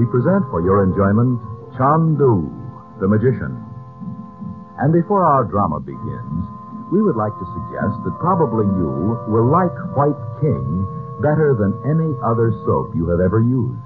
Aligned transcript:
We 0.00 0.08
present 0.08 0.48
for 0.48 0.64
your 0.64 0.80
enjoyment 0.80 1.44
Chandu, 1.76 2.48
the 3.04 3.06
magician. 3.06 3.52
And 4.80 4.96
before 4.96 5.28
our 5.28 5.44
drama 5.44 5.76
begins, 5.76 6.40
we 6.88 7.04
would 7.04 7.20
like 7.20 7.36
to 7.36 7.52
suggest 7.52 8.00
that 8.08 8.16
probably 8.16 8.64
you 8.80 9.20
will 9.28 9.52
like 9.52 9.76
White 9.92 10.16
King 10.40 10.88
better 11.20 11.52
than 11.52 11.76
any 11.84 12.16
other 12.24 12.48
soap 12.64 12.96
you 12.96 13.12
have 13.12 13.20
ever 13.20 13.44
used. 13.44 13.76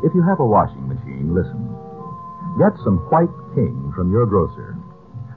If 0.00 0.16
you 0.16 0.24
have 0.24 0.40
a 0.40 0.48
washing 0.48 0.88
machine, 0.88 1.36
listen. 1.36 1.68
Get 2.56 2.72
some 2.80 3.04
White 3.12 3.36
King 3.52 3.92
from 3.92 4.08
your 4.08 4.24
grocer. 4.24 4.72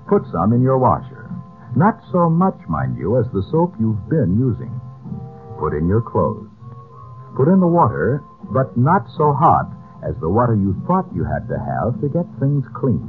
Put 0.08 0.24
some 0.32 0.56
in 0.56 0.64
your 0.64 0.80
washer. 0.80 1.28
Not 1.76 2.00
so 2.16 2.32
much, 2.32 2.56
mind 2.72 2.96
you, 2.96 3.20
as 3.20 3.28
the 3.36 3.44
soap 3.52 3.76
you've 3.76 4.08
been 4.08 4.40
using. 4.40 4.72
Put 5.60 5.76
in 5.76 5.92
your 5.92 6.00
clothes. 6.00 6.48
Put 7.36 7.52
in 7.52 7.60
the 7.60 7.68
water, 7.68 8.24
but 8.48 8.80
not 8.80 9.04
so 9.20 9.36
hot 9.36 9.76
as 10.04 10.16
the 10.20 10.30
water 10.30 10.56
you 10.56 10.76
thought 10.88 11.10
you 11.14 11.24
had 11.24 11.48
to 11.48 11.58
have 11.60 12.00
to 12.02 12.08
get 12.10 12.26
things 12.40 12.64
clean. 12.76 13.04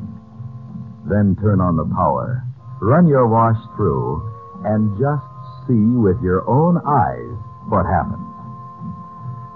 Then 1.08 1.36
turn 1.40 1.60
on 1.60 1.76
the 1.76 1.88
power. 1.94 2.44
Run 2.80 3.08
your 3.08 3.26
wash 3.26 3.58
through 3.76 4.22
and 4.64 4.96
just 4.98 5.26
see 5.66 5.96
with 5.96 6.20
your 6.20 6.44
own 6.48 6.78
eyes 6.84 7.36
what 7.68 7.86
happens. 7.86 8.26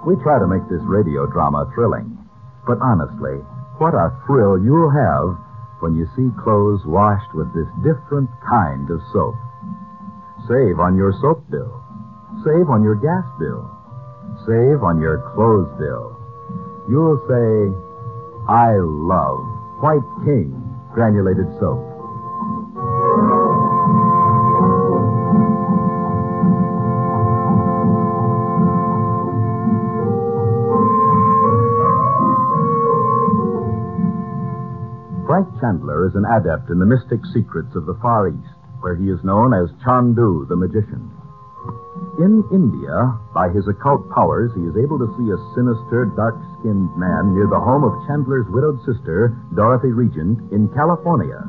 We 0.07 0.17
try 0.23 0.39
to 0.39 0.47
make 0.47 0.65
this 0.69 0.85
radio 0.85 1.27
drama 1.27 1.71
thrilling, 1.75 2.13
but 2.67 2.79
honestly, 2.81 3.41
what 3.81 3.95
a 3.95 4.13
thrill 4.27 4.61
you'll 4.61 4.93
have 4.93 5.37
when 5.81 5.97
you 5.97 6.07
see 6.17 6.29
clothes 6.41 6.85
washed 6.87 7.33
with 7.35 7.53
this 7.53 7.69
different 7.85 8.31
kind 8.49 8.89
of 8.91 9.01
soap. 9.13 9.37
Save 10.49 10.81
on 10.81 10.97
your 10.97 11.13
soap 11.21 11.45
bill. 11.51 11.81
Save 12.45 12.69
on 12.69 12.83
your 12.83 12.97
gas 12.97 13.25
bill. 13.39 13.65
Save 14.45 14.85
on 14.85 15.01
your 15.01 15.21
clothes 15.35 15.73
bill. 15.79 16.24
You'll 16.87 17.17
say, 17.27 17.73
I 18.47 18.77
love 18.77 19.41
White 19.81 20.05
King 20.25 20.53
granulated 20.93 21.47
soap. 21.59 21.81
Frank 35.27 35.49
Chandler 35.59 36.07
is 36.07 36.15
an 36.15 36.27
adept 36.29 36.69
in 36.69 36.79
the 36.79 36.85
mystic 36.85 37.25
secrets 37.33 37.75
of 37.75 37.87
the 37.87 37.99
Far 38.03 38.29
East, 38.29 38.61
where 38.81 38.95
he 38.95 39.09
is 39.09 39.25
known 39.25 39.55
as 39.55 39.73
Chandu, 39.83 40.47
the 40.49 40.55
magician. 40.55 41.11
In 42.21 42.45
India, 42.53 43.19
by 43.33 43.49
his 43.49 43.67
occult 43.67 44.09
powers, 44.11 44.53
he 44.55 44.63
is 44.63 44.77
able 44.77 44.99
to 45.01 45.11
see 45.17 45.33
a 45.33 45.41
sinister, 45.57 46.13
dark 46.15 46.37
skinned 46.65 46.89
man 46.97 47.37
near 47.37 47.45
the 47.45 47.61
home 47.61 47.85
of 47.85 47.93
Chandler's 48.09 48.49
widowed 48.49 48.81
sister, 48.89 49.37
Dorothy 49.53 49.93
Regent, 49.93 50.41
in 50.49 50.73
California. 50.73 51.45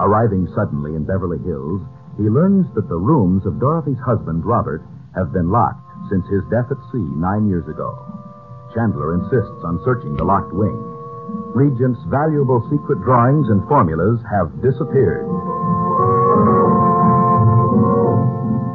Arriving 0.00 0.48
suddenly 0.56 0.96
in 0.96 1.04
Beverly 1.04 1.36
Hills, 1.44 1.84
he 2.16 2.24
learns 2.24 2.64
that 2.72 2.88
the 2.88 2.96
rooms 2.96 3.44
of 3.44 3.60
Dorothy's 3.60 4.00
husband, 4.00 4.48
Robert, 4.48 4.80
have 5.12 5.28
been 5.36 5.52
locked 5.52 5.84
since 6.08 6.24
his 6.32 6.40
death 6.48 6.72
at 6.72 6.80
sea 6.88 7.04
nine 7.20 7.52
years 7.52 7.68
ago. 7.68 8.00
Chandler 8.72 9.20
insists 9.20 9.60
on 9.60 9.84
searching 9.84 10.16
the 10.16 10.24
locked 10.24 10.56
wing. 10.56 10.80
Regent's 11.52 12.00
valuable 12.08 12.64
secret 12.72 13.04
drawings 13.04 13.52
and 13.52 13.60
formulas 13.68 14.24
have 14.24 14.48
disappeared. 14.64 15.28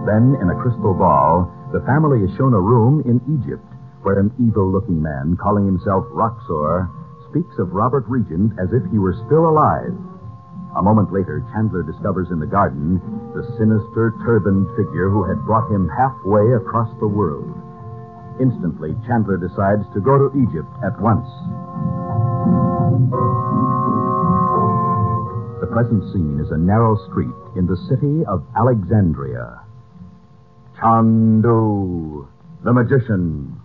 Then, 0.06 0.38
in 0.38 0.54
a 0.54 0.62
crystal 0.62 0.94
ball, 0.94 1.50
the 1.74 1.82
family 1.90 2.22
is 2.22 2.30
shown 2.38 2.54
a 2.54 2.62
room 2.62 3.02
in 3.10 3.18
Egypt 3.42 3.66
where 4.06 4.22
an 4.22 4.30
evil 4.38 4.72
looking 4.72 5.02
man, 5.02 5.36
calling 5.42 5.66
himself 5.66 6.06
Roxor, 6.14 6.94
speaks 7.28 7.58
of 7.58 7.74
Robert 7.74 8.06
Regent 8.08 8.54
as 8.62 8.70
if 8.70 8.86
he 8.94 9.02
were 9.02 9.18
still 9.26 9.50
alive. 9.50 9.98
A 10.78 10.84
moment 10.86 11.12
later, 11.12 11.42
Chandler 11.52 11.82
discovers 11.82 12.30
in 12.30 12.38
the 12.38 12.46
garden 12.46 13.02
the 13.34 13.42
sinister, 13.58 14.14
turbaned 14.22 14.70
figure 14.78 15.10
who 15.10 15.26
had 15.26 15.42
brought 15.42 15.72
him 15.74 15.90
halfway 15.90 16.54
across 16.54 16.94
the 17.02 17.08
world. 17.10 17.50
Instantly, 18.40 18.94
Chandler 19.10 19.42
decides 19.42 19.90
to 19.98 20.00
go 20.00 20.22
to 20.22 20.30
Egypt 20.38 20.70
at 20.86 20.94
once. 21.02 21.26
The 25.66 25.72
present 25.74 26.06
scene 26.14 26.38
is 26.38 26.52
a 26.52 26.62
narrow 26.62 26.94
street 27.10 27.34
in 27.58 27.66
the 27.66 27.80
city 27.90 28.22
of 28.30 28.46
Alexandria. 28.54 29.66
Chandu, 30.78 32.28
the 32.64 32.72
magician. 32.72 33.65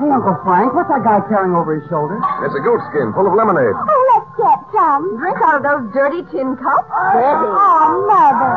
Hey, 0.00 0.08
Uncle 0.08 0.32
Frank, 0.48 0.72
what's 0.72 0.88
that 0.88 1.04
guy 1.04 1.20
carrying 1.28 1.52
over 1.52 1.76
his 1.76 1.84
shoulder? 1.92 2.16
It's 2.40 2.56
a 2.56 2.62
goat 2.64 2.80
skin 2.88 3.12
full 3.12 3.28
of 3.28 3.34
lemonade. 3.36 3.76
Oh, 3.76 4.02
let's 4.16 4.32
get 4.32 4.58
some. 4.72 5.12
Drink 5.20 5.36
out 5.44 5.60
of 5.60 5.62
those 5.62 5.92
dirty 5.92 6.24
tin 6.32 6.56
cups? 6.56 6.88
Oh, 6.88 8.08
Mother. 8.08 8.56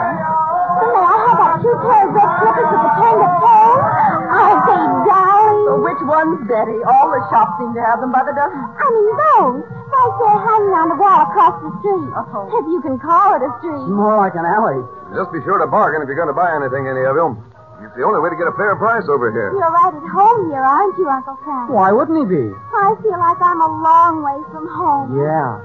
And 0.74 0.88
may 0.88 1.04
I 1.04 1.13
have 1.13 1.13
that 1.13 1.13
two 1.64 1.76
pairs 1.80 2.12
of 2.12 2.14
red 2.14 2.30
slippers 2.44 2.70
with 2.70 2.84
the 2.84 2.92
turned-up 3.00 3.34
toes? 3.40 3.82
Aren't 4.34 4.64
they 4.68 4.84
darling? 5.08 5.60
So 5.64 5.74
which 5.80 6.02
ones, 6.04 6.36
Betty? 6.52 6.78
All 6.84 7.08
the 7.08 7.22
shops 7.32 7.56
seem 7.64 7.72
to 7.72 7.82
have 7.88 8.04
them 8.04 8.12
by 8.12 8.28
the 8.28 8.36
dozen. 8.36 8.60
I 8.60 8.86
mean 8.92 9.16
those. 9.16 9.64
Right 9.64 10.16
there 10.20 10.40
hanging 10.44 10.76
on 10.76 10.88
the 10.92 10.98
wall 11.00 11.22
across 11.24 11.56
the 11.64 11.72
street. 11.80 12.10
Oh. 12.18 12.50
If 12.50 12.66
you 12.68 12.82
can 12.84 12.98
call 13.00 13.38
it 13.38 13.46
a 13.46 13.52
street. 13.64 13.88
More 13.88 14.18
like 14.20 14.36
an 14.36 14.44
alley. 14.44 14.82
Just 15.16 15.32
be 15.32 15.40
sure 15.46 15.62
to 15.62 15.70
bargain 15.70 16.02
if 16.02 16.10
you're 16.10 16.18
going 16.20 16.34
to 16.34 16.36
buy 16.36 16.50
anything, 16.52 16.90
any 16.90 17.06
of 17.06 17.16
them. 17.16 17.40
It's 17.84 17.94
the 18.00 18.08
only 18.08 18.24
way 18.24 18.32
to 18.32 18.40
get 18.40 18.48
a 18.48 18.56
fair 18.56 18.74
price 18.80 19.06
over 19.12 19.30
here. 19.30 19.52
You're 19.54 19.70
right 19.70 19.92
at 19.92 20.08
home 20.08 20.50
here, 20.50 20.64
aren't 20.64 20.98
you, 20.98 21.06
Uncle 21.06 21.38
Frank? 21.44 21.68
Why 21.70 21.92
wouldn't 21.92 22.16
he 22.16 22.26
be? 22.26 22.48
I 22.50 22.96
feel 23.04 23.20
like 23.20 23.38
I'm 23.44 23.60
a 23.60 23.72
long 23.84 24.24
way 24.24 24.40
from 24.56 24.66
home. 24.72 25.14
Yeah. 25.20 25.60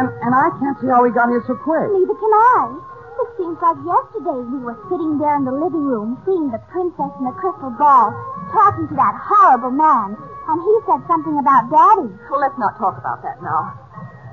And 0.00 0.08
and 0.24 0.32
I 0.32 0.48
can't 0.58 0.80
see 0.80 0.88
how 0.88 1.04
he 1.04 1.12
got 1.12 1.28
here 1.28 1.44
so 1.46 1.54
quick. 1.60 1.92
Neither 1.92 2.16
can 2.16 2.32
I. 2.32 2.72
It 3.18 3.28
seems 3.36 3.58
like 3.58 3.78
yesterday 3.82 4.40
we 4.46 4.58
were 4.62 4.78
sitting 4.86 5.18
there 5.18 5.34
in 5.36 5.44
the 5.44 5.52
living 5.54 5.82
room 5.82 6.22
seeing 6.22 6.50
the 6.54 6.62
princess 6.70 7.10
in 7.18 7.24
the 7.26 7.34
crystal 7.34 7.70
ball 7.74 8.14
talking 8.54 8.86
to 8.88 8.94
that 8.94 9.14
horrible 9.18 9.74
man. 9.74 10.14
And 10.48 10.56
he 10.62 10.74
said 10.86 11.02
something 11.10 11.36
about 11.38 11.66
Daddy. 11.68 12.08
Well, 12.30 12.40
let's 12.40 12.56
not 12.56 12.78
talk 12.78 12.96
about 12.96 13.20
that 13.26 13.42
now. 13.42 13.74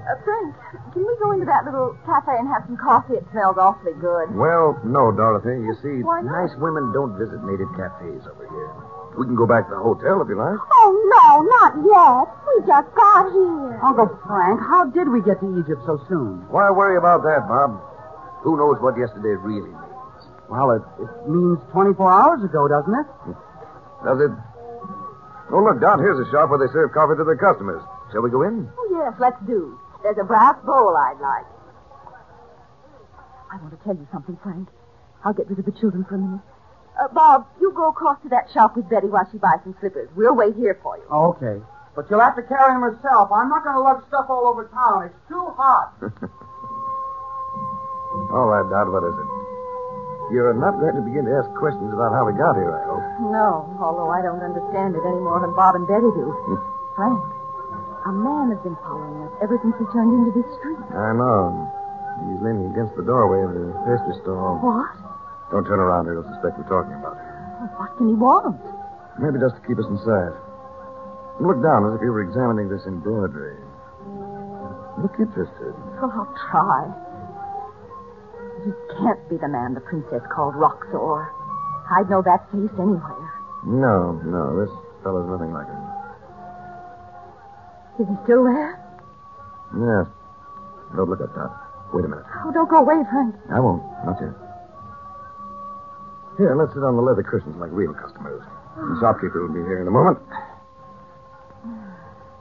Uh, 0.06 0.14
Frank, 0.22 0.54
can 0.94 1.02
we 1.02 1.14
go 1.18 1.34
into 1.34 1.50
that 1.50 1.66
little 1.66 1.98
cafe 2.06 2.38
and 2.38 2.46
have 2.48 2.62
some 2.70 2.78
coffee? 2.78 3.18
It 3.18 3.26
smells 3.34 3.58
awfully 3.58 3.98
good. 3.98 4.30
Well, 4.38 4.78
no, 4.86 5.10
Dorothy. 5.10 5.66
You 5.66 5.74
see, 5.82 6.06
Why 6.06 6.22
not? 6.22 6.46
nice 6.46 6.54
women 6.62 6.94
don't 6.94 7.18
visit 7.18 7.42
native 7.42 7.74
cafes 7.74 8.22
over 8.30 8.46
here. 8.46 8.70
We 9.18 9.26
can 9.26 9.34
go 9.36 9.48
back 9.50 9.66
to 9.66 9.74
the 9.74 9.82
hotel 9.82 10.22
if 10.22 10.30
you 10.30 10.38
like. 10.38 10.62
Oh, 10.62 10.90
no, 10.94 11.42
not 11.42 11.74
yet. 11.82 12.26
We 12.54 12.54
just 12.70 12.90
got 12.94 13.34
here. 13.34 13.82
Uncle 13.82 14.14
Frank, 14.30 14.62
how 14.62 14.86
did 14.94 15.10
we 15.10 15.26
get 15.26 15.42
to 15.42 15.48
Egypt 15.58 15.82
so 15.90 15.98
soon? 16.08 16.46
Why 16.54 16.70
worry 16.70 16.98
about 17.02 17.24
that, 17.26 17.48
Bob? 17.50 17.82
Who 18.46 18.62
knows 18.62 18.78
what 18.78 18.94
yesterday 18.94 19.34
really 19.42 19.66
means? 19.66 20.22
Well, 20.54 20.70
it, 20.78 20.86
it 21.02 21.10
means 21.26 21.58
24 21.74 21.98
hours 21.98 22.46
ago, 22.46 22.70
doesn't 22.70 22.94
it? 22.94 23.08
Does 24.06 24.22
it? 24.22 24.34
Oh, 25.50 25.66
look, 25.66 25.82
Dot, 25.82 25.98
here's 25.98 26.22
a 26.22 26.30
shop 26.30 26.54
where 26.54 26.62
they 26.62 26.70
serve 26.70 26.94
coffee 26.94 27.18
to 27.18 27.26
their 27.26 27.42
customers. 27.42 27.82
Shall 28.14 28.22
we 28.22 28.30
go 28.30 28.46
in? 28.46 28.70
Oh, 28.78 28.88
yes, 28.94 29.18
let's 29.18 29.42
do. 29.50 29.74
There's 30.06 30.22
a 30.22 30.24
brass 30.24 30.54
bowl 30.62 30.94
I'd 30.94 31.18
like. 31.18 31.50
I 33.50 33.58
want 33.58 33.74
to 33.74 33.82
tell 33.82 33.98
you 33.98 34.06
something, 34.14 34.38
Frank. 34.46 34.70
I'll 35.26 35.34
get 35.34 35.50
rid 35.50 35.58
of 35.58 35.66
the 35.66 35.74
children 35.74 36.06
for 36.06 36.14
a 36.14 36.22
minute. 36.22 36.46
Uh, 37.02 37.10
Bob, 37.10 37.50
you 37.60 37.74
go 37.74 37.90
across 37.90 38.22
to 38.22 38.30
that 38.30 38.46
shop 38.54 38.78
with 38.78 38.88
Betty 38.90 39.08
while 39.08 39.28
she 39.32 39.40
buys 39.42 39.58
some 39.66 39.76
slippers. 39.80 40.10
We'll 40.16 40.36
wait 40.36 40.54
here 40.56 40.78
for 40.86 40.98
you. 40.98 41.04
Oh, 41.10 41.34
okay. 41.34 41.66
But 41.96 42.06
you'll 42.14 42.22
have 42.22 42.36
to 42.36 42.44
carry 42.44 42.78
them 42.78 42.86
yourself. 42.86 43.32
I'm 43.34 43.50
not 43.50 43.64
going 43.64 43.76
to 43.76 43.82
lug 43.82 44.06
stuff 44.08 44.30
all 44.30 44.46
over 44.46 44.70
town. 44.70 45.10
It's 45.10 45.18
too 45.28 45.50
hot. 45.58 45.98
All 48.32 48.48
right, 48.48 48.66
Dot, 48.70 48.88
what 48.92 49.04
is 49.08 49.16
it? 49.16 49.30
You're 50.34 50.58
not 50.58 50.82
going 50.82 50.98
to 50.98 51.06
begin 51.06 51.30
to 51.30 51.34
ask 51.38 51.48
questions 51.60 51.94
about 51.94 52.10
how 52.10 52.26
we 52.26 52.34
got 52.34 52.58
here, 52.58 52.74
I 52.74 52.82
hope. 52.90 53.06
No, 53.30 53.70
although 53.78 54.10
I 54.10 54.26
don't 54.26 54.42
understand 54.42 54.98
it 54.98 55.04
any 55.06 55.22
more 55.22 55.38
than 55.38 55.54
Bob 55.54 55.78
and 55.78 55.86
Betty 55.86 56.10
do. 56.18 56.34
Frank, 56.98 57.22
a 58.10 58.12
man 58.12 58.50
has 58.50 58.62
been 58.66 58.78
following 58.82 59.22
us 59.30 59.34
ever 59.46 59.62
since 59.62 59.78
we 59.78 59.86
turned 59.94 60.10
into 60.18 60.34
this 60.34 60.50
street. 60.58 60.82
I 60.98 61.14
know. 61.14 61.70
He's 62.26 62.42
leaning 62.42 62.74
against 62.74 62.98
the 62.98 63.06
doorway 63.06 63.44
of 63.46 63.52
the 63.54 63.70
pastry 63.86 64.18
store. 64.26 64.58
What? 64.64 64.98
Don't 65.54 65.68
turn 65.70 65.78
around 65.78 66.10
or 66.10 66.18
he'll 66.18 66.30
suspect 66.34 66.58
we're 66.58 66.72
talking 66.72 66.96
about 66.98 67.20
him. 67.22 67.70
What 67.78 67.94
can 68.00 68.08
he 68.10 68.18
want? 68.18 68.58
Maybe 69.22 69.38
just 69.38 69.62
to 69.62 69.64
keep 69.68 69.78
us 69.78 69.86
inside. 69.94 70.34
Look 71.38 71.62
down 71.62 71.86
as 71.92 72.00
if 72.00 72.02
you 72.02 72.10
were 72.10 72.24
examining 72.24 72.72
this 72.72 72.88
embroidery. 72.90 73.60
Look 74.98 75.14
interested. 75.20 75.76
Well, 76.00 76.10
I'll 76.16 76.34
try. 76.50 76.88
He 78.66 78.74
can't 78.98 79.22
be 79.30 79.38
the 79.38 79.48
man 79.48 79.76
the 79.76 79.82
princess 79.86 80.26
called 80.34 80.56
Roxor. 80.56 81.30
I'd 81.94 82.10
know 82.10 82.26
that 82.26 82.50
face 82.50 82.74
anywhere. 82.82 83.30
No, 83.62 84.18
no, 84.26 84.58
this 84.58 84.74
fellow's 85.06 85.30
nothing 85.30 85.54
like 85.54 85.70
him. 85.70 85.86
Is 88.02 88.08
he 88.10 88.16
still 88.26 88.44
there? 88.44 88.74
Yes. 89.78 90.10
Don't 90.98 91.10
look 91.10 91.22
up, 91.22 91.30
Dot. 91.38 91.54
Wait 91.94 92.06
a 92.06 92.08
minute. 92.10 92.26
Oh, 92.42 92.52
don't 92.52 92.70
go 92.70 92.82
away, 92.82 93.06
Frank. 93.06 93.36
I 93.54 93.60
won't. 93.62 93.86
Not 94.02 94.18
yet. 94.18 94.34
Here, 96.38 96.58
let's 96.58 96.74
sit 96.74 96.82
on 96.82 96.98
the 96.98 97.06
leather 97.06 97.22
cushions 97.22 97.56
like 97.58 97.70
real 97.72 97.94
customers. 97.94 98.42
The 98.76 98.98
ah. 98.98 99.00
shopkeeper 99.00 99.46
will 99.46 99.54
be 99.54 99.62
here 99.62 99.80
in 99.82 99.88
a 99.88 99.94
moment. 99.94 100.18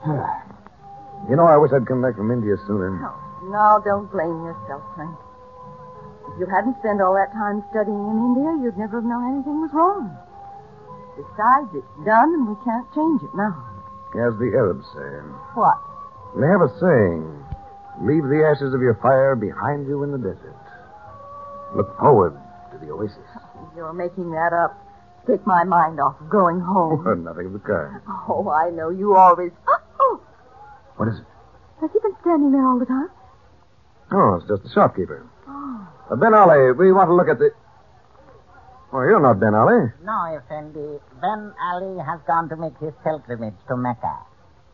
you 1.29 1.35
know, 1.37 1.45
I 1.45 1.55
wish 1.57 1.71
I'd 1.71 1.85
come 1.85 2.01
back 2.01 2.17
from 2.17 2.31
India 2.31 2.57
sooner. 2.65 2.89
No, 2.97 3.13
no, 3.53 3.81
don't 3.85 4.11
blame 4.11 4.43
yourself, 4.43 4.81
Frank. 4.95 5.15
If 6.35 6.43
you 6.43 6.47
hadn't 6.51 6.75
spent 6.83 6.99
all 6.99 7.15
that 7.15 7.31
time 7.31 7.63
studying 7.71 7.95
in 7.95 8.17
India, 8.35 8.51
you'd 8.59 8.75
never 8.77 8.99
have 8.99 9.07
known 9.07 9.23
anything 9.39 9.63
was 9.63 9.71
wrong. 9.71 10.11
Besides, 11.15 11.71
it's 11.79 11.95
done 12.03 12.35
and 12.35 12.43
we 12.51 12.55
can't 12.67 12.83
change 12.91 13.23
it 13.23 13.31
now. 13.31 13.55
As 14.19 14.35
the 14.35 14.51
Arabs 14.51 14.83
say. 14.91 15.07
What? 15.55 15.79
They 16.35 16.47
have 16.47 16.59
a 16.59 16.71
saying 16.83 17.23
leave 18.03 18.27
the 18.27 18.43
ashes 18.43 18.75
of 18.75 18.81
your 18.83 18.99
fire 18.99 19.35
behind 19.35 19.87
you 19.87 20.03
in 20.03 20.11
the 20.11 20.19
desert. 20.19 20.59
Look 21.73 21.97
forward 21.99 22.35
to 22.71 22.77
the 22.83 22.91
oasis. 22.91 23.23
You're 23.75 23.93
making 23.95 24.31
that 24.31 24.51
up. 24.51 24.75
Take 25.27 25.47
my 25.47 25.63
mind 25.63 25.99
off 25.99 26.19
of 26.19 26.29
going 26.29 26.59
home. 26.59 26.99
Nothing 27.23 27.47
of 27.47 27.53
the 27.53 27.63
kind. 27.63 28.01
Oh, 28.27 28.51
I 28.51 28.69
know. 28.71 28.89
You 28.89 29.15
always. 29.15 29.51
Oh, 29.67 29.79
oh, 29.99 30.21
What 30.97 31.07
is 31.07 31.15
it? 31.19 31.25
has 31.79 31.89
he 31.91 31.99
been 31.99 32.15
standing 32.21 32.51
there 32.51 32.65
all 32.65 32.79
the 32.79 32.85
time? 32.85 33.09
Oh, 34.11 34.35
it's 34.35 34.47
just 34.47 34.63
the 34.63 34.69
shopkeeper. 34.75 35.25
Uh, 36.09 36.15
ben 36.15 36.33
Ali, 36.33 36.71
we 36.73 36.91
want 36.91 37.09
to 37.09 37.13
look 37.15 37.29
at 37.29 37.39
the. 37.39 37.49
Oh, 38.93 39.01
you're 39.01 39.19
not 39.19 39.39
Ben 39.39 39.53
Ali. 39.55 39.91
No, 40.05 40.17
Effendi. 40.37 40.99
Ben 41.19 41.51
Ali 41.73 41.97
has 41.99 42.19
gone 42.27 42.47
to 42.49 42.55
make 42.55 42.77
his 42.79 42.93
pilgrimage 43.03 43.57
to 43.67 43.75
Mecca. 43.75 44.15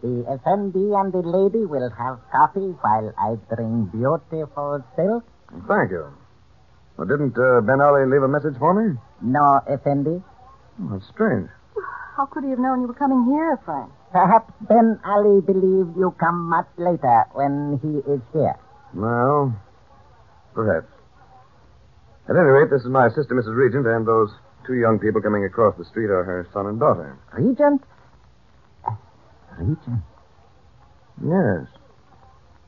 The 0.04 0.26
Effendi 0.34 0.94
and 0.94 1.14
the 1.14 1.24
lady 1.24 1.66
will 1.66 1.90
have 1.90 2.20
coffee 2.32 2.76
while 2.84 3.14
I 3.18 3.36
bring 3.54 3.86
beautiful 3.94 4.84
silk. 4.96 5.24
Thank 5.68 5.92
you. 5.92 6.06
Well, 6.98 7.08
didn't 7.08 7.38
uh, 7.38 7.62
Ben 7.62 7.80
Ali 7.82 8.06
leave 8.06 8.24
a 8.24 8.28
message 8.28 8.58
for 8.60 8.74
me? 8.76 9.00
No, 9.22 9.62
Effendi. 9.70 10.22
Oh, 10.22 10.90
that's 10.92 11.08
strange. 11.14 11.50
How 12.18 12.26
could 12.26 12.44
he 12.44 12.50
have 12.52 12.60
known 12.60 12.82
you 12.82 12.88
were 12.88 12.94
coming 12.94 13.24
here, 13.26 13.58
Frank? 13.66 13.90
Perhaps 14.12 14.52
Ben 14.68 15.00
Ali 15.06 15.40
believed 15.42 15.96
you 15.96 16.14
come 16.20 16.50
much 16.50 16.68
later 16.78 17.24
when 17.34 17.80
he 17.82 18.04
is 18.12 18.22
here. 18.34 18.60
Well, 18.94 19.56
perhaps. 20.54 20.92
At 22.30 22.36
any 22.36 22.50
rate, 22.50 22.70
this 22.70 22.82
is 22.82 22.88
my 22.88 23.10
sister, 23.10 23.34
Mrs. 23.36 23.56
Regent, 23.56 23.86
and 23.88 24.06
those 24.08 24.30
two 24.66 24.76
young 24.76 25.00
people 25.00 25.22
coming 25.22 25.44
across 25.46 25.76
the 25.78 25.86
street 25.86 26.10
are 26.10 26.24
her 26.24 26.48
son 26.54 26.68
and 26.68 26.80
daughter. 26.80 27.18
Regent? 27.34 27.82
Regent? 29.58 30.04
Yes. 31.24 31.68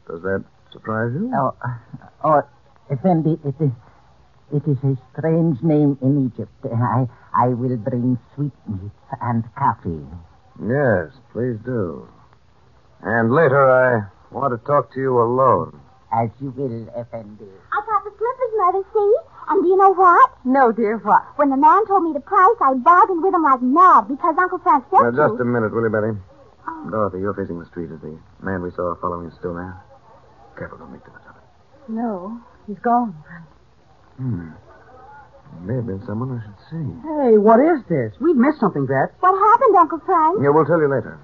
Does 0.08 0.22
that 0.24 0.44
surprise 0.72 1.12
you? 1.14 1.32
Oh, 1.36 1.56
uh, 1.64 2.08
oh, 2.24 2.42
Effendi, 2.92 3.40
it 3.46 3.56
is, 3.64 3.72
it 4.52 4.64
is 4.68 4.78
a 4.84 4.98
strange 5.14 5.62
name 5.64 5.98
in 6.02 6.26
Egypt. 6.34 6.52
I, 6.66 7.08
I 7.34 7.48
will 7.50 7.78
bring 7.78 8.18
sweetmeats 8.36 8.96
and 9.22 9.44
coffee. 9.56 10.02
Yes, 10.62 11.14
please 11.32 11.58
do. 11.64 12.08
And 13.02 13.32
later, 13.34 13.70
I 13.70 14.10
want 14.34 14.52
to 14.60 14.66
talk 14.68 14.94
to 14.94 15.00
you 15.00 15.22
alone. 15.22 15.80
As 16.14 16.30
you 16.42 16.52
will, 16.52 16.90
Effendi. 17.00 17.48
I 17.72 17.80
got 17.86 18.04
the 18.04 18.12
slippers, 18.18 18.54
Mother, 18.58 18.84
see? 18.94 19.14
And 19.50 19.62
do 19.64 19.68
you 19.70 19.78
know 19.78 19.94
what? 19.94 20.30
No, 20.46 20.72
dear, 20.72 20.98
what? 20.98 21.24
When 21.38 21.50
the 21.50 21.58
man 21.58 21.86
told 21.88 22.04
me 22.04 22.14
the 22.14 22.20
price, 22.24 22.56
I 22.62 22.74
bargained 22.76 23.24
with 23.24 23.34
him 23.34 23.44
like 23.44 23.62
mad 23.62 24.08
because 24.08 24.36
Uncle 24.38 24.60
Frank 24.60 24.86
said 24.90 25.02
Now, 25.04 25.12
to. 25.12 25.18
just 25.18 25.42
a 25.42 25.46
minute, 25.46 25.74
will 25.74 25.84
you, 25.84 25.90
Betty? 25.90 26.16
Oh. 26.68 26.88
Dorothy, 26.90 27.20
you're 27.20 27.34
facing 27.34 27.60
the 27.60 27.66
street. 27.68 27.92
Is 27.92 28.00
the 28.02 28.18
man 28.42 28.62
we 28.62 28.72
saw 28.72 28.96
following 29.02 29.28
us 29.28 29.36
still 29.38 29.54
there? 29.56 29.76
Careful, 30.58 30.78
don't 30.78 30.92
make 30.92 31.04
too 31.04 31.12
much 31.12 31.24
of 31.28 31.36
it. 31.36 31.44
No, 31.92 32.40
he's 32.68 32.80
gone, 32.80 33.12
Frank. 33.28 33.46
Hmm. 34.18 35.68
May 35.68 35.76
have 35.76 35.86
been 35.86 36.02
someone 36.08 36.34
I 36.34 36.42
should 36.42 36.62
see. 36.72 36.88
Hey, 37.04 37.38
what 37.38 37.60
is 37.60 37.84
this? 37.90 38.14
We've 38.20 38.36
missed 38.36 38.60
something, 38.60 38.86
Bet. 38.88 39.14
What 39.20 39.36
happened, 39.38 39.76
Uncle 39.76 40.00
Frank? 40.06 40.40
Yeah, 40.42 40.50
we'll 40.50 40.66
tell 40.66 40.80
you 40.80 40.88
later. 40.90 41.20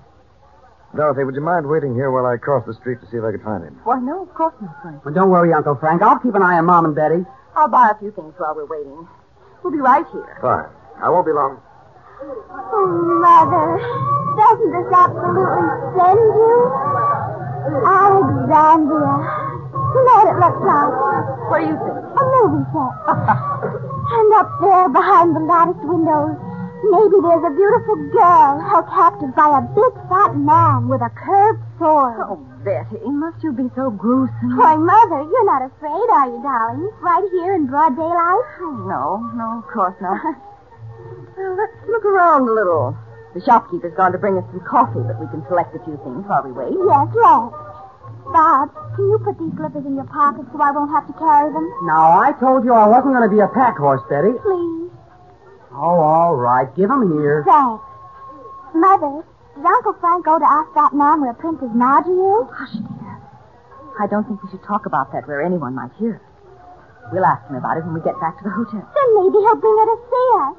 Dorothy, 0.96 1.24
would 1.24 1.36
you 1.36 1.42
mind 1.42 1.68
waiting 1.70 1.94
here 1.96 2.12
while 2.12 2.26
I 2.26 2.38
cross 2.38 2.66
the 2.66 2.74
street 2.74 3.00
to 3.02 3.08
see 3.10 3.18
if 3.18 3.24
I 3.24 3.32
could 3.32 3.44
find 3.44 3.64
him? 3.64 3.80
Why, 3.86 4.00
no, 4.00 4.24
of 4.24 4.34
course 4.34 4.54
not, 4.62 4.76
Frank. 4.82 5.06
Well, 5.06 5.14
don't 5.14 5.30
worry, 5.30 5.54
Uncle 5.54 5.76
Frank. 5.76 6.02
I'll 6.02 6.20
keep 6.20 6.34
an 6.36 6.42
eye 6.42 6.58
on 6.58 6.66
Mom 6.66 6.86
and 6.86 6.96
Betty. 6.96 7.26
I'll 7.56 7.68
buy 7.68 7.92
a 7.92 8.00
few 8.00 8.12
things 8.12 8.34
while 8.38 8.56
we're 8.56 8.66
waiting. 8.66 9.08
We'll 9.64 9.74
be 9.74 9.80
right 9.80 10.06
here. 10.12 10.38
Fine. 10.42 10.70
I 11.02 11.10
won't 11.10 11.26
be 11.26 11.32
long. 11.32 11.62
Oh, 12.22 12.88
Mother, 13.20 13.80
doesn't 14.36 14.72
this 14.76 14.90
absolutely 14.92 15.68
send 15.96 16.20
you? 16.20 16.56
Alexandria. 17.88 19.16
You 19.90 20.02
know 20.06 20.16
what 20.20 20.28
it 20.30 20.38
looks 20.40 20.64
like? 20.64 20.94
What 21.50 21.60
do 21.60 21.66
you 21.66 21.78
think? 21.80 22.00
A 22.20 22.24
movie 22.24 22.66
set. 22.72 22.94
and 24.10 24.34
up 24.36 24.50
there 24.62 24.90
behind 24.90 25.36
the 25.36 25.40
latticed 25.40 25.84
windows, 25.84 26.36
maybe 26.84 27.18
there's 27.20 27.46
a 27.46 27.54
beautiful 27.56 27.98
girl 28.12 28.60
held 28.64 28.88
captive 28.88 29.36
by 29.36 29.60
a 29.60 29.64
big 29.76 29.94
fat 30.08 30.36
man 30.36 30.88
with 30.88 31.02
a 31.02 31.12
curved 31.12 31.64
sword. 31.78 32.20
Oh, 32.24 32.40
Betty, 32.64 33.00
must 33.04 33.44
you 33.44 33.52
be 33.52 33.68
so 33.76 33.90
gruesome? 33.92 34.58
Why, 34.58 34.76
Mother, 34.76 35.24
you're 35.24 35.48
not 35.48 35.64
afraid, 35.64 36.08
are 36.12 36.28
you, 36.28 36.40
darling? 36.44 36.92
Right 37.02 37.28
here 37.32 37.56
in 37.56 37.68
broad 37.68 37.96
daylight? 37.96 38.46
Oh, 38.62 38.76
no, 38.88 39.32
no, 39.36 39.64
of 39.64 39.68
course 39.72 39.96
not. 40.02 40.24
well, 41.38 41.56
let's 41.56 41.78
look 41.88 42.06
around 42.06 42.48
a 42.48 42.54
little. 42.54 42.98
The 43.34 43.42
shopkeeper's 43.46 43.94
gone 43.96 44.12
to 44.12 44.18
bring 44.18 44.38
us 44.38 44.46
some 44.52 44.64
coffee, 44.66 45.06
but 45.06 45.20
we 45.20 45.28
can 45.28 45.46
select 45.48 45.76
a 45.76 45.80
few 45.86 45.96
things 46.04 46.26
while 46.26 46.44
we 46.44 46.52
wait. 46.52 46.74
Yes, 46.74 47.08
let's. 47.16 47.54
Bob, 48.34 48.70
can 48.96 49.10
you 49.10 49.20
put 49.24 49.40
these 49.40 49.54
slippers 49.58 49.86
in 49.86 49.96
your 49.96 50.06
pocket 50.06 50.46
so 50.52 50.62
I 50.62 50.72
won't 50.72 50.92
have 50.92 51.08
to 51.08 51.14
carry 51.14 51.52
them? 51.54 51.66
Now, 51.84 52.20
I 52.20 52.34
told 52.40 52.64
you 52.66 52.74
I 52.74 52.88
wasn't 52.88 53.14
going 53.14 53.28
to 53.28 53.34
be 53.34 53.42
a 53.42 53.48
pack 53.48 53.78
horse, 53.78 54.02
Betty. 54.10 54.34
Please. 54.44 54.79
Oh, 55.80 56.00
all 56.02 56.36
right. 56.36 56.68
Give 56.76 56.92
'em 56.92 57.12
here. 57.14 57.44
Thanks. 57.48 57.84
Mother, 58.76 59.24
did 59.56 59.66
Uncle 59.66 59.94
Frank 59.94 60.26
go 60.26 60.38
to 60.38 60.46
ask 60.46 60.74
that 60.76 60.94
man 60.94 61.22
where 61.22 61.34
Princess 61.34 61.70
Nadji 61.72 62.12
is? 62.42 62.48
Hush, 62.52 62.74
dear. 62.74 63.18
I 64.00 64.08
don't 64.08 64.28
think 64.28 64.44
we 64.44 64.50
should 64.50 64.64
talk 64.64 64.86
about 64.86 65.12
that 65.14 65.28
where 65.28 65.42
anyone 65.42 65.74
might 65.76 65.92
hear. 65.98 66.22
We'll 67.12 67.26
ask 67.26 67.48
him 67.50 67.56
about 67.56 67.78
it 67.78 67.86
when 67.86 67.94
we 67.96 68.02
get 68.02 68.20
back 68.20 68.38
to 68.38 68.44
the 68.44 68.50
hotel. 68.52 68.84
Then 68.94 69.10
maybe 69.16 69.40
he'll 69.40 69.56
bring 69.56 69.78
her 69.80 69.86
to 69.86 69.98
see 70.10 70.28
us. 70.38 70.56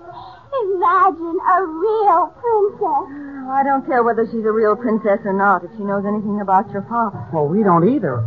Imagine 0.51 1.39
a 1.39 1.63
real 1.63 2.27
princess. 2.35 3.07
Oh, 3.47 3.51
I 3.53 3.63
don't 3.63 3.87
care 3.87 4.03
whether 4.03 4.27
she's 4.27 4.45
a 4.45 4.51
real 4.51 4.75
princess 4.75 5.21
or 5.25 5.33
not 5.33 5.63
if 5.63 5.71
she 5.77 5.85
knows 5.85 6.05
anything 6.05 6.41
about 6.41 6.69
your 6.73 6.83
father. 6.83 7.23
Well, 7.33 7.47
we 7.47 7.63
don't 7.63 7.89
either. 7.89 8.25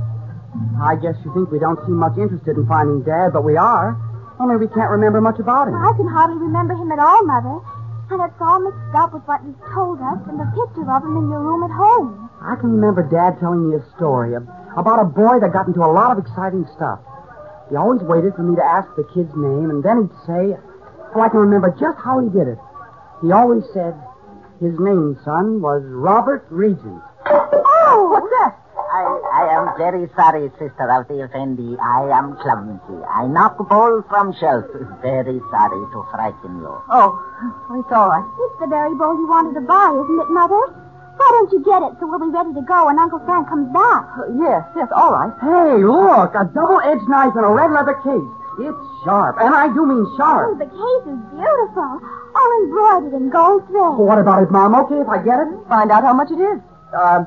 I 0.82 0.96
guess 0.96 1.16
you 1.26 1.34
think 1.34 1.52
we 1.52 1.60
don't 1.60 1.80
seem 1.86 1.98
much 1.98 2.18
interested 2.18 2.56
in 2.56 2.66
finding 2.66 3.02
Dad, 3.04 3.34
but 3.34 3.44
we 3.44 3.58
are. 3.58 3.98
Only 4.44 4.58
we 4.58 4.68
can't 4.68 4.92
remember 4.92 5.22
much 5.22 5.40
about 5.40 5.70
him. 5.70 5.76
I 5.80 5.96
can 5.96 6.04
hardly 6.06 6.36
remember 6.36 6.76
him 6.76 6.92
at 6.92 7.00
all, 7.00 7.24
Mother. 7.24 7.64
And 8.12 8.20
it's 8.28 8.42
all 8.44 8.60
mixed 8.60 8.92
up 8.94 9.14
with 9.16 9.24
what 9.24 9.40
you've 9.48 9.56
told 9.72 10.04
us 10.04 10.20
and 10.28 10.36
the 10.36 10.44
picture 10.52 10.84
of 10.84 11.00
him 11.00 11.16
in 11.16 11.32
your 11.32 11.40
room 11.40 11.64
at 11.64 11.72
home. 11.72 12.30
I 12.44 12.60
can 12.60 12.76
remember 12.76 13.08
Dad 13.08 13.40
telling 13.40 13.72
me 13.72 13.80
a 13.80 13.84
story 13.96 14.36
about 14.36 15.00
a 15.00 15.08
boy 15.08 15.40
that 15.40 15.54
got 15.54 15.68
into 15.68 15.80
a 15.80 15.88
lot 15.88 16.12
of 16.12 16.20
exciting 16.20 16.68
stuff. 16.76 17.00
He 17.70 17.78
always 17.80 18.04
waited 18.04 18.36
for 18.36 18.44
me 18.44 18.58
to 18.60 18.66
ask 18.66 18.92
the 19.00 19.08
kid's 19.16 19.32
name, 19.32 19.72
and 19.72 19.80
then 19.80 20.12
he'd 20.12 20.18
say, 20.28 20.60
Oh, 21.16 21.22
I 21.24 21.30
can 21.30 21.40
remember 21.40 21.72
just 21.80 21.98
how 22.04 22.20
he 22.20 22.28
did 22.28 22.52
it. 22.52 22.60
He 23.24 23.32
always 23.32 23.64
said, 23.72 23.96
His 24.60 24.76
name, 24.76 25.16
son, 25.24 25.64
was 25.64 25.88
Robert 25.88 26.44
Regent. 26.52 27.00
Oh! 27.32 28.12
What's 28.12 28.28
that? 28.44 28.60
I, 29.44 29.52
I 29.52 29.60
am 29.60 29.78
very 29.78 30.08
sorry, 30.16 30.48
sister 30.56 30.88
of 30.88 31.08
the 31.12 31.28
Effendi. 31.28 31.76
I 31.76 32.08
am 32.16 32.38
clumsy. 32.40 33.04
I 33.12 33.28
knock 33.28 33.60
bowl 33.60 34.02
from 34.08 34.32
shelf. 34.40 34.66
Very 35.04 35.40
sorry 35.52 35.82
to 35.92 36.00
frighten 36.12 36.64
you. 36.64 36.72
Oh, 36.88 37.20
it's 37.76 37.92
all 37.92 38.08
right. 38.08 38.24
It's 38.24 38.58
the 38.64 38.68
very 38.68 38.96
bowl 38.96 39.20
you 39.20 39.28
wanted 39.28 39.60
to 39.60 39.64
buy, 39.68 39.92
isn't 39.92 40.20
it, 40.24 40.30
Mother? 40.32 40.80
Why 41.20 41.28
don't 41.30 41.52
you 41.52 41.60
get 41.62 41.84
it 41.84 41.94
so 42.00 42.08
we'll 42.08 42.24
be 42.24 42.32
ready 42.32 42.54
to 42.56 42.64
go 42.64 42.88
when 42.88 42.98
Uncle 42.98 43.20
Frank 43.28 43.48
comes 43.48 43.70
back? 43.70 44.08
Uh, 44.18 44.34
yes, 44.40 44.66
yes, 44.76 44.90
all 44.96 45.14
right. 45.14 45.30
Hey, 45.38 45.84
look, 45.84 46.34
a 46.34 46.48
double-edged 46.50 47.06
knife 47.06 47.36
in 47.38 47.44
a 47.44 47.52
red 47.54 47.70
leather 47.70 48.00
case. 48.02 48.32
It's 48.64 48.82
sharp, 49.06 49.38
and 49.40 49.54
I 49.54 49.68
do 49.70 49.86
mean 49.86 50.06
sharp. 50.18 50.54
Oh, 50.54 50.58
the 50.58 50.70
case 50.70 51.04
is 51.10 51.20
beautiful. 51.34 52.02
All 52.34 52.50
embroidered 52.66 53.14
in 53.14 53.30
gold 53.30 53.66
thread. 53.70 53.98
What 53.98 54.18
about 54.18 54.42
it, 54.42 54.52
Mom? 54.52 54.74
Okay 54.88 55.02
if 55.02 55.10
I 55.10 55.22
get 55.22 55.38
it? 55.38 55.50
Find 55.70 55.92
out 55.92 56.02
how 56.02 56.14
much 56.14 56.32
it 56.32 56.42
is. 56.42 56.60
Uh, 56.94 57.26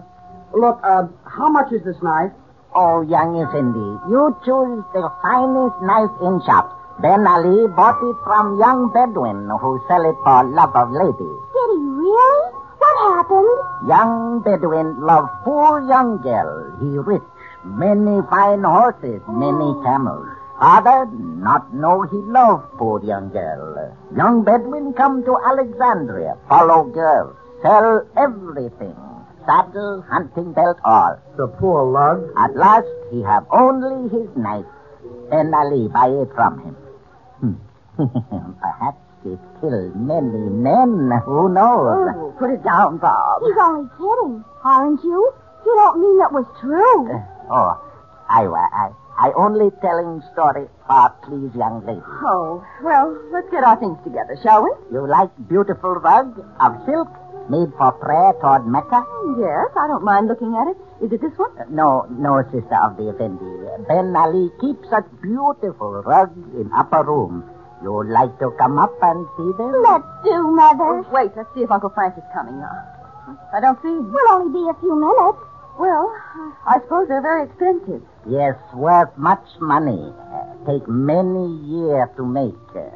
look, 0.54 0.78
uh, 0.82 1.06
how 1.36 1.48
much 1.50 1.72
is 1.72 1.84
this 1.84 2.00
knife? 2.02 2.32
Oh, 2.74 3.02
young 3.02 3.36
Effendi, 3.36 3.88
you 4.08 4.36
choose 4.44 4.84
the 4.92 5.08
finest 5.22 5.76
knife 5.84 6.12
in 6.20 6.40
shop. 6.44 6.72
Ben 7.00 7.26
Ali 7.26 7.68
bought 7.68 8.00
it 8.00 8.16
from 8.24 8.58
young 8.58 8.88
Bedouin 8.92 9.48
who 9.60 9.80
sell 9.88 10.04
it 10.08 10.16
for 10.24 10.44
love 10.44 10.74
of 10.74 10.90
lady. 10.90 11.32
Did 11.52 11.68
he 11.72 11.80
really? 12.00 12.52
What 12.80 12.96
happened? 13.16 13.52
Young 13.88 14.42
Bedouin 14.44 15.00
love 15.00 15.28
poor 15.44 15.80
young 15.88 16.20
girl. 16.22 16.72
He 16.80 16.96
rich, 16.96 17.22
many 17.64 18.20
fine 18.28 18.64
horses, 18.64 19.20
many 19.28 19.76
oh. 19.76 19.82
camels. 19.84 20.26
Father 20.58 21.04
not 21.12 21.72
know 21.74 22.02
he 22.08 22.16
love 22.16 22.64
poor 22.78 23.04
young 23.04 23.28
girl. 23.28 23.92
Young 24.16 24.42
Bedouin 24.42 24.94
come 24.94 25.22
to 25.24 25.36
Alexandria, 25.44 26.36
follow 26.48 26.84
girl, 26.84 27.36
sell 27.62 28.08
everything. 28.16 28.96
Saddle, 29.46 30.04
hunting 30.10 30.52
belt, 30.52 30.78
all. 30.84 31.18
The 31.36 31.46
poor 31.46 31.84
lug. 31.84 32.30
At 32.36 32.56
last, 32.56 32.86
he 33.12 33.22
have 33.22 33.46
only 33.50 34.08
his 34.10 34.28
knife. 34.36 34.66
Ben 35.30 35.54
Ali 35.54 35.88
buy 35.88 36.08
it 36.08 36.28
from 36.34 36.58
him. 36.62 36.74
Hmm. 37.40 37.54
Perhaps 38.60 38.98
it 39.24 39.38
killed 39.60 39.94
many 39.96 40.50
men. 40.50 41.10
Who 41.24 41.48
knows? 41.48 42.14
Oh, 42.14 42.34
put 42.38 42.50
it 42.50 42.62
down, 42.64 42.98
Bob. 42.98 43.42
He's 43.42 43.56
only 43.60 43.88
kidding, 43.96 44.44
aren't 44.64 45.02
you? 45.04 45.32
You 45.64 45.74
don't 45.76 46.00
mean 46.00 46.20
it 46.22 46.32
was 46.32 46.46
true. 46.60 47.22
Oh, 47.50 47.80
I, 48.28 48.46
I, 48.46 48.90
I 49.18 49.32
only 49.36 49.70
telling 49.80 50.22
story 50.32 50.66
for 50.86 51.08
please 51.24 51.54
young 51.56 51.84
lady. 51.86 52.02
Oh, 52.22 52.64
well, 52.82 53.16
let's 53.32 53.48
get 53.50 53.64
our 53.64 53.78
things 53.78 53.98
together, 54.04 54.36
shall 54.42 54.62
we? 54.62 54.70
You 54.92 55.06
like 55.06 55.30
beautiful 55.48 55.94
rug 55.94 56.38
of 56.60 56.72
silk 56.86 57.08
made 57.50 57.70
for 57.78 57.92
prayer 57.92 58.32
toward 58.40 58.66
Mecca? 58.66 59.04
Yes, 59.38 59.70
I 59.76 59.86
don't 59.88 60.04
mind 60.04 60.28
looking 60.28 60.54
at 60.54 60.68
it. 60.68 60.76
Is 61.04 61.12
it 61.12 61.20
this 61.20 61.32
one? 61.36 61.50
Uh, 61.58 61.64
No, 61.68 62.06
no, 62.10 62.42
sister 62.52 62.78
of 62.82 62.96
the 62.96 63.10
Effendi. 63.12 63.84
Ben 63.88 64.14
Ali 64.16 64.50
keeps 64.60 64.88
such 64.90 65.04
beautiful 65.22 66.02
rug 66.02 66.32
in 66.54 66.70
upper 66.74 67.02
room. 67.04 67.44
You'd 67.82 68.08
like 68.08 68.38
to 68.40 68.50
come 68.58 68.78
up 68.78 68.92
and 69.02 69.26
see 69.36 69.50
them? 69.58 69.82
Let's 69.82 70.08
do, 70.24 70.32
Mother. 70.50 71.04
Oh, 71.04 71.06
wait, 71.12 71.30
let's 71.36 71.52
see 71.54 71.60
if 71.62 71.70
Uncle 71.70 71.90
Frank 71.90 72.16
is 72.16 72.24
coming. 72.32 72.56
Uh, 72.62 73.36
I 73.52 73.60
don't 73.60 73.80
see 73.82 73.88
him. 73.88 74.12
We'll 74.12 74.32
only 74.32 74.52
be 74.52 74.64
a 74.70 74.74
few 74.80 74.96
minutes. 74.96 75.38
Well, 75.78 76.08
I 76.66 76.80
suppose 76.80 77.06
they're 77.08 77.20
very 77.20 77.44
expensive. 77.44 78.00
Yes, 78.26 78.56
worth 78.72 79.12
much 79.18 79.44
money. 79.60 80.10
Uh, 80.32 80.44
take 80.64 80.88
many 80.88 81.52
years 81.68 82.08
to 82.16 82.24
make. 82.24 82.54
Uh, 82.74 82.88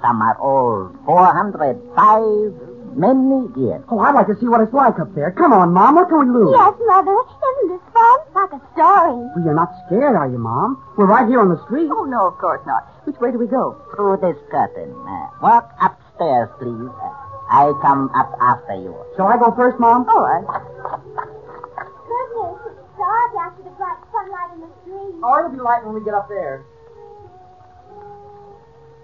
some 0.00 0.22
are 0.22 0.38
old, 0.38 0.94
four 1.04 1.26
hundred, 1.26 1.82
five, 1.96 2.54
many 2.96 3.48
years. 3.58 3.82
Oh, 3.90 3.98
I'd 4.00 4.14
like 4.14 4.26
to 4.28 4.36
see 4.40 4.46
what 4.48 4.60
it's 4.60 4.72
like 4.72 4.98
up 4.98 5.14
there. 5.14 5.30
Come 5.32 5.52
on, 5.52 5.72
Mom. 5.72 5.94
What 5.96 6.08
can 6.08 6.18
we 6.20 6.26
lose? 6.32 6.54
Yes, 6.56 6.74
Mother. 6.86 7.12
Isn't 7.12 7.68
this 7.76 7.82
fun? 7.92 8.18
Like 8.34 8.52
a 8.54 8.60
story. 8.72 9.12
Well, 9.34 9.44
you're 9.44 9.54
not 9.54 9.72
scared, 9.86 10.16
are 10.16 10.28
you, 10.28 10.38
Mom? 10.38 10.78
We're 10.96 11.06
right 11.06 11.26
here 11.28 11.40
on 11.40 11.48
the 11.48 11.58
street. 11.66 11.88
Oh, 11.90 12.04
no, 12.04 12.26
of 12.28 12.38
course 12.38 12.62
not. 12.66 12.86
Which 13.04 13.16
way 13.20 13.30
do 13.32 13.38
we 13.38 13.46
go? 13.46 13.76
Through 13.94 14.18
this 14.22 14.36
curtain. 14.50 14.92
Uh, 14.94 15.28
walk 15.42 15.72
upstairs, 15.80 16.48
please. 16.58 16.88
Uh, 16.88 17.12
I 17.50 17.72
come 17.80 18.10
up 18.14 18.36
after 18.40 18.74
you. 18.76 18.94
Shall 19.16 19.26
I 19.28 19.38
go 19.38 19.50
first, 19.56 19.78
Mom? 19.80 20.06
All 20.08 20.20
right. 20.20 20.44
Goodness, 20.44 22.60
it's 22.68 22.84
dark 22.98 23.32
after 23.40 23.62
the 23.64 23.70
bright 23.80 23.96
sunlight 24.12 24.50
in 24.54 24.60
the 24.60 24.68
street. 24.84 25.14
Oh, 25.24 25.38
it'll 25.40 25.52
be 25.56 25.60
light 25.60 25.84
when 25.84 25.94
we 25.94 26.00
get 26.04 26.12
up 26.14 26.28
there. 26.28 26.64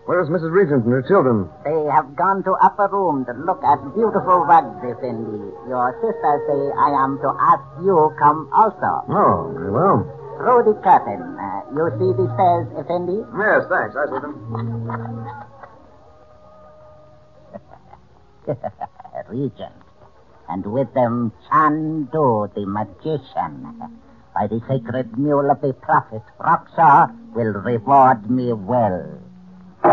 Where's 0.07 0.29
Mrs. 0.29 0.53
Regent 0.53 0.85
and 0.85 0.93
her 0.93 1.01
children? 1.09 1.49
They 1.65 1.89
have 1.91 2.15
gone 2.15 2.45
to 2.45 2.53
upper 2.61 2.89
room 2.93 3.25
to 3.25 3.33
look 3.33 3.65
at 3.65 3.81
beautiful 3.97 4.45
rugs, 4.45 4.77
Effendi. 4.85 5.49
Your 5.65 5.97
sister 6.05 6.33
say 6.45 6.61
I 6.77 6.93
am 6.93 7.17
to 7.25 7.33
ask 7.41 7.65
you 7.81 8.13
come 8.21 8.51
also. 8.53 9.01
Oh, 9.09 9.49
very 9.57 9.73
well. 9.73 10.05
Through 10.37 10.75
the 10.75 10.81
curtain. 10.85 11.25
Uh, 11.41 11.65
you 11.73 11.89
see 11.97 12.13
the 12.21 12.29
stairs, 12.37 12.69
Effendi? 12.77 13.17
Yes, 13.33 13.65
thanks. 13.73 13.97
I 13.97 14.05
see 14.13 14.21
them. 14.21 14.37
Regent. 19.29 19.73
And 20.51 20.67
with 20.67 20.93
them 20.93 21.33
Chandu, 21.49 22.53
the 22.53 22.67
magician. 22.67 23.73
By 24.35 24.49
the 24.49 24.61
sacred 24.69 25.17
mule 25.17 25.51
of 25.51 25.63
the 25.63 25.73
prophet, 25.73 26.21
Roxor 26.39 27.09
will 27.33 27.55
reward 27.65 28.29
me 28.29 28.53
well. 28.53 29.24
Our 29.85 29.93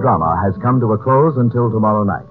drama 0.00 0.40
has 0.42 0.60
come 0.60 0.80
to 0.80 0.92
a 0.92 0.98
close 0.98 1.36
until 1.36 1.70
tomorrow 1.70 2.02
night. 2.02 2.26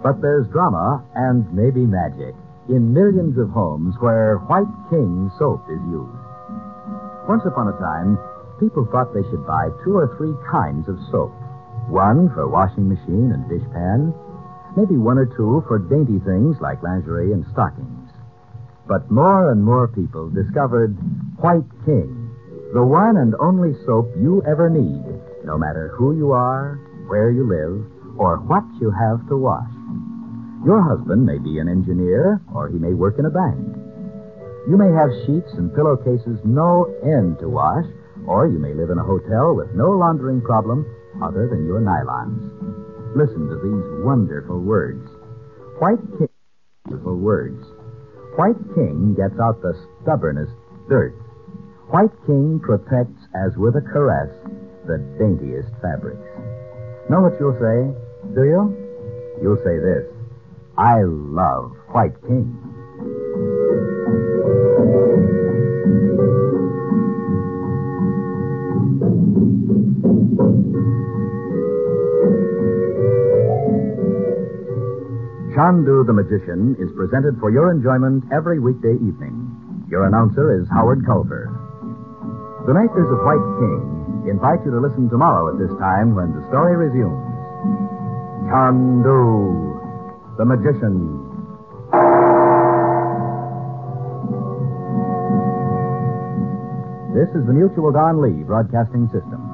But 0.00 0.22
there's 0.22 0.46
drama 0.48 1.02
and 1.16 1.52
maybe 1.52 1.80
magic 1.80 2.36
in 2.68 2.94
millions 2.94 3.36
of 3.36 3.50
homes 3.50 3.96
where 3.98 4.36
White 4.46 4.70
King 4.90 5.28
soap 5.40 5.64
is 5.68 5.80
used. 5.90 6.14
Once 7.28 7.42
upon 7.46 7.66
a 7.66 7.78
time, 7.80 8.16
people 8.60 8.86
thought 8.92 9.12
they 9.12 9.24
should 9.28 9.44
buy 9.44 9.70
two 9.82 9.96
or 9.96 10.14
three 10.16 10.34
kinds 10.48 10.86
of 10.88 11.00
soap. 11.10 11.32
One 11.90 12.30
for 12.30 12.46
washing 12.46 12.88
machine 12.88 13.32
and 13.32 13.44
dishpan, 13.50 14.14
maybe 14.76 14.96
one 14.96 15.18
or 15.18 15.26
two 15.26 15.62
for 15.66 15.78
dainty 15.78 16.18
things 16.24 16.56
like 16.60 16.82
lingerie 16.82 17.32
and 17.32 17.44
stockings. 17.52 18.10
But 18.86 19.10
more 19.10 19.50
and 19.50 19.64
more 19.64 19.88
people 19.88 20.28
discovered 20.30 20.96
White 21.40 21.68
King, 21.84 22.30
the 22.74 22.84
one 22.84 23.16
and 23.16 23.34
only 23.40 23.72
soap 23.86 24.10
you 24.18 24.42
ever 24.46 24.68
need, 24.68 25.04
no 25.44 25.56
matter 25.56 25.94
who 25.96 26.16
you 26.16 26.32
are, 26.32 26.76
where 27.06 27.30
you 27.30 27.46
live, 27.46 28.18
or 28.18 28.38
what 28.38 28.64
you 28.80 28.90
have 28.90 29.26
to 29.28 29.36
wash. 29.36 29.70
Your 30.64 30.82
husband 30.82 31.24
may 31.24 31.38
be 31.38 31.58
an 31.58 31.68
engineer, 31.68 32.40
or 32.54 32.68
he 32.68 32.78
may 32.78 32.94
work 32.94 33.18
in 33.18 33.26
a 33.26 33.30
bank. 33.30 33.60
You 34.66 34.76
may 34.76 34.90
have 34.92 35.12
sheets 35.26 35.52
and 35.58 35.74
pillowcases 35.74 36.40
no 36.44 36.88
end 37.04 37.38
to 37.40 37.48
wash, 37.48 37.84
or 38.26 38.46
you 38.48 38.58
may 38.58 38.72
live 38.72 38.90
in 38.90 38.98
a 38.98 39.04
hotel 39.04 39.54
with 39.54 39.74
no 39.74 39.90
laundering 39.90 40.40
problem 40.40 40.86
other 41.22 41.48
than 41.48 41.66
your 41.66 41.80
nylons. 41.80 42.53
Listen 43.14 43.46
to 43.48 43.56
these 43.62 44.04
wonderful 44.04 44.58
words. 44.58 45.08
White 45.78 46.02
King, 46.18 46.28
wonderful 46.84 47.16
words. 47.16 47.62
White 48.36 48.58
King 48.74 49.14
gets 49.14 49.38
out 49.38 49.62
the 49.62 49.74
stubbornest 50.02 50.52
dirt. 50.88 51.14
White 51.90 52.10
King 52.26 52.58
protects 52.58 53.22
as 53.34 53.56
with 53.56 53.76
a 53.76 53.82
caress 53.92 54.30
the 54.86 54.98
daintiest 55.18 55.70
fabrics. 55.80 56.26
Know 57.08 57.20
what 57.22 57.38
you'll 57.38 57.56
say, 57.56 57.94
do 58.34 58.42
you? 58.44 58.62
You'll 59.40 59.62
say 59.62 59.78
this 59.78 60.10
I 60.76 61.02
love 61.06 61.72
White 61.92 62.20
King. 62.26 62.73
Chandu 75.54 76.02
the 76.02 76.12
Magician 76.12 76.74
is 76.82 76.90
presented 76.98 77.38
for 77.38 77.46
your 77.46 77.70
enjoyment 77.70 78.26
every 78.34 78.58
weekday 78.58 78.98
evening. 78.98 79.86
Your 79.88 80.02
announcer 80.10 80.50
is 80.58 80.66
Howard 80.74 81.06
Culver. 81.06 81.46
The 82.66 82.74
makers 82.74 83.06
of 83.06 83.22
White 83.22 83.46
King 83.62 84.26
invite 84.26 84.66
you 84.66 84.74
to 84.74 84.82
listen 84.82 85.06
tomorrow 85.06 85.54
at 85.54 85.62
this 85.62 85.70
time 85.78 86.18
when 86.18 86.34
the 86.34 86.42
story 86.50 86.74
resumes. 86.74 87.22
Chandu 88.50 90.34
the 90.34 90.44
Magician. 90.44 91.22
This 97.14 97.30
is 97.30 97.46
the 97.46 97.54
Mutual 97.54 97.92
Don 97.94 98.18
Lee 98.18 98.42
Broadcasting 98.42 99.06
System. 99.14 99.53